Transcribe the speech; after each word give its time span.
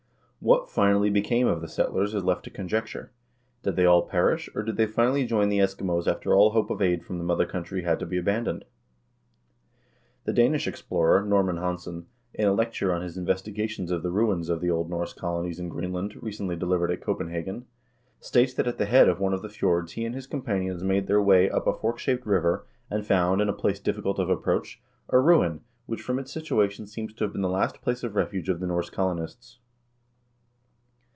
What, 0.43 0.71
finally, 0.71 1.11
became 1.11 1.45
of 1.45 1.61
the 1.61 1.67
settlers 1.67 2.15
is 2.15 2.23
left 2.23 2.45
to 2.45 2.49
conjecture. 2.49 3.11
Did 3.61 3.75
they 3.75 3.85
all 3.85 4.01
perish? 4.07 4.49
or 4.55 4.63
did 4.63 4.75
they 4.75 4.87
finally 4.87 5.23
join 5.23 5.49
the 5.49 5.59
Eski 5.59 5.83
mos 5.83 6.07
after 6.07 6.33
all 6.33 6.49
hope 6.49 6.71
of 6.71 6.81
aid 6.81 7.05
from 7.05 7.19
the 7.19 7.23
mother 7.23 7.45
country 7.45 7.83
had 7.83 7.99
to 7.99 8.07
be 8.07 8.19
aban 8.19 8.45
doned? 8.45 8.63
The 10.25 10.33
Danish 10.33 10.67
explorer, 10.67 11.23
Normann 11.23 11.57
Hansen, 11.57 12.07
in 12.33 12.47
a 12.47 12.53
lecture 12.53 12.91
on 12.91 13.03
his 13.03 13.17
investigations 13.19 13.91
of 13.91 14.01
the 14.01 14.09
ruins 14.09 14.49
of 14.49 14.61
the 14.61 14.71
Old 14.71 14.89
Norse 14.89 15.13
colonies 15.13 15.59
in 15.59 15.69
Greenland 15.69 16.15
recently 16.23 16.55
delivered 16.55 16.89
at 16.89 17.01
Copenhagen, 17.01 17.67
states 18.19 18.55
that 18.55 18.65
at 18.67 18.79
the 18.79 18.85
head 18.85 19.07
of 19.07 19.19
one 19.19 19.33
of 19.35 19.43
the 19.43 19.47
fjords 19.47 19.91
he 19.91 20.05
and 20.05 20.15
his 20.15 20.25
companions 20.25 20.83
made 20.83 21.05
their 21.05 21.21
way 21.21 21.51
up 21.51 21.67
a 21.67 21.73
fork 21.75 21.99
shaped 21.99 22.25
river, 22.25 22.65
and 22.89 23.05
found, 23.05 23.41
in 23.41 23.47
a 23.49 23.53
place 23.53 23.79
difficult 23.79 24.17
of 24.17 24.31
approach, 24.31 24.81
a 25.09 25.19
ruin 25.19 25.61
which, 25.85 26.01
from 26.01 26.17
its 26.17 26.33
situation, 26.33 26.87
seems 26.87 27.13
to 27.13 27.25
have 27.25 27.33
been 27.33 27.43
the 27.43 27.47
last 27.47 27.83
place 27.83 28.01
of 28.03 28.15
refuge 28.15 28.49
of 28.49 28.59
the 28.59 28.65
Norse 28.65 28.89
colonists. 28.89 29.59